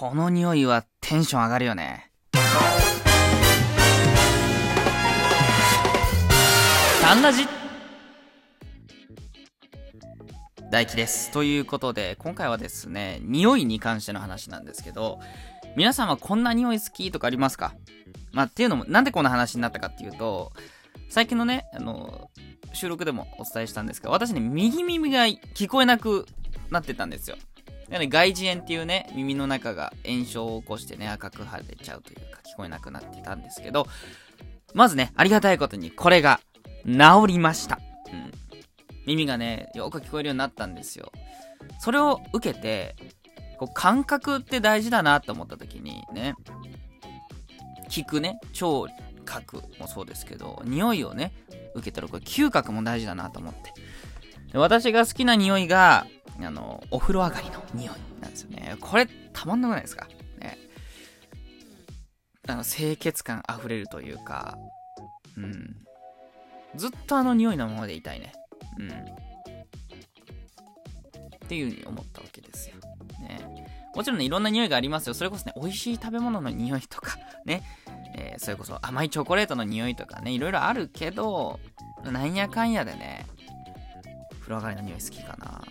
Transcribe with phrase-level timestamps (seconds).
[0.00, 2.12] この匂いはテンション上がるよね。
[7.02, 7.48] タンラジ
[10.70, 11.32] 大輝です。
[11.32, 15.18] ということで、今回はですね、匂いに関しての話なんですけど、
[15.76, 17.74] 皆さんはこんな匂い好きとかありますか？
[18.30, 20.52] まあ、っていうのも、なんでこんな話になったかっていうと、
[21.08, 22.30] 最近のね、あの、
[22.72, 26.24] 収録でもお伝えしたんですが、私ね、右耳が聞こえなく
[26.70, 27.36] なってたんですよ。
[27.88, 33.86] なので外耳炎っていうね、耳の中が炎症を起こしてね、赤く腫れちゃうというか、聞こえなくなってたんですけど、
[34.74, 36.40] まずね、ありがたいことにこれが
[36.84, 37.80] 治りました。
[38.12, 38.30] うん。
[39.06, 41.10] 耳がね、よく聞こえるようになったんですよ。
[41.80, 42.94] それを受けて、
[43.58, 46.34] こう感覚って大事だなと思った時にね、
[47.88, 48.86] 聞くね、聴
[49.24, 51.32] 覚もそうですけど、匂いをね、
[51.74, 53.72] 受けたらこれ嗅覚も大事だなと思って。
[54.54, 56.06] 私が好きな匂いが、
[56.46, 58.76] あの、お風呂上がりの匂いなんですよね。
[58.80, 60.06] これ、たまんなくないですか？
[60.38, 60.58] ね。
[62.46, 64.56] あの、清潔感あふれるというか、
[65.36, 65.76] うん。
[66.76, 68.32] ずっとあの匂いのままでいたいね。
[68.78, 68.90] うん。
[68.90, 68.94] っ
[71.48, 72.76] ていう風に思ったわけですよ。
[73.20, 73.66] ね。
[73.94, 75.14] もちろんね、いろんな匂いがありますよ。
[75.14, 77.62] それこそね、美味しい食べ物の匂いとか、ね。
[78.14, 81.58] えーそれこそ甘いチョコレートの匂いとかね、いろいろあるけど、
[82.04, 83.26] なんやかんやでね、
[84.40, 85.64] 風呂上がりの匂い好きかな。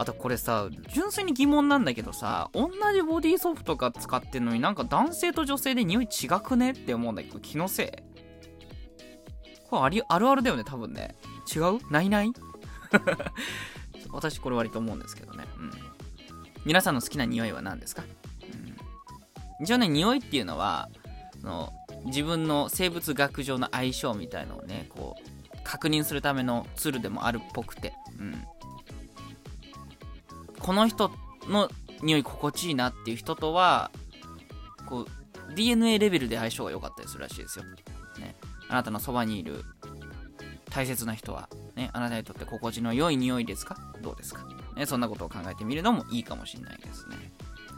[0.00, 7.88] あとこれさ、純粋に疑問なんだけどさ、同じボディーソープとか使ってんのになんか男性と女性で匂い違くねって思うんだけど、気のせい？
[9.68, 11.14] これありあるあるだよね、多分ね。
[11.54, 11.92] 違う？
[11.92, 12.32] ないない？
[14.10, 15.44] 私これ割と思うんですけどね。
[15.58, 15.70] うん。
[16.64, 20.88] 皆さんの好きな匂いは何ですか、うん、一応ね、匂いっていうのは、
[21.42, 21.74] の
[22.06, 28.46] 自分の生物学上の相性みたいのをね、こう、確認するためのツールでもあるっぽくて、うん。
[30.70, 31.10] この人
[31.48, 31.68] の
[32.00, 33.90] 匂い心地いいなっていう人とは、
[34.86, 37.64] こう、DNA レベルで相性が良かったりするらしいですよ。
[38.20, 38.36] ね。
[38.68, 39.64] あなたのそばにいる
[40.70, 43.76] 大切な人は、ね、あなたにとって心地の良い匂いですか？
[44.00, 44.44] どうですか、
[44.76, 47.16] ね、そんなことを考えてみるのもいいかもしれないですね。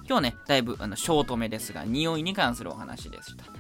[0.06, 3.44] 今日ね、だいぶあのショートめですが、匂いに関するお話でした。
[3.44, 3.52] ちょ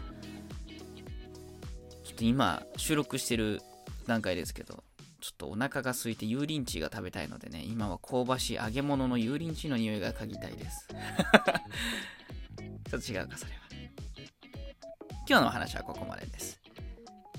[2.12, 3.62] っと今、収録してる
[4.06, 4.84] 段階ですけど、
[5.22, 10.88] ちょっとお腹が空いて油淋鶏が食べたいのでね、今は香ばしい揚げ物の油淋鶏の匂いが嗅ぎたいです。
[12.90, 13.58] ちょっと違うか、それは。
[15.28, 16.60] 今日のお話はここまでです。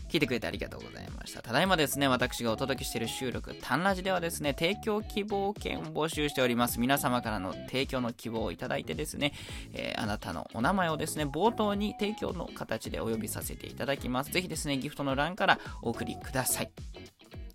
[0.08, 1.42] 聞いてくれてありがとうございました。
[1.42, 6.80] ただいまですね、私がお届けしている収録、タンラジではですね、提供希望券を募集しております。
[6.80, 9.34] 皆様からの提供の希望をいただいてですね、
[9.74, 14.32] えーあなたのお名前をですね、冒頭に提供の形でお呼びさせていただきます。
[14.32, 16.72] ぜひですね、ギフトの欄からお送りください。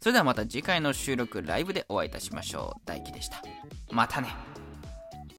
[0.01, 2.81] それではまた次回の収録ライブでお会いいたしましょう。
[2.87, 3.43] 大輝でした。
[3.91, 4.29] またね。